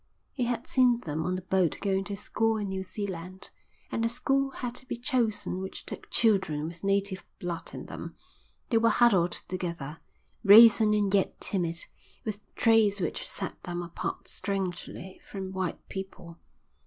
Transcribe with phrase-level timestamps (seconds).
[0.33, 3.51] He had seen them on the boat going to school in New Zealand,
[3.91, 8.15] and a school had to be chosen which took children with native blood in them;
[8.71, 9.99] they were huddled together,
[10.43, 11.85] brazen and yet timid,
[12.25, 16.39] with traits which set them apart strangely from white people.